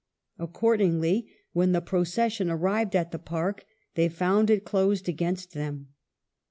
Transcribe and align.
Accordingly, 0.39 1.29
when 1.53 1.73
the 1.73 1.79
proces 1.81 2.33
sion 2.33 2.49
arrived 2.49 2.95
at 2.95 3.11
the 3.11 3.19
Park 3.19 3.65
they 3.93 4.09
found 4.09 4.49
it 4.49 4.65
closed 4.65 5.07
against 5.07 5.53
them. 5.53 5.89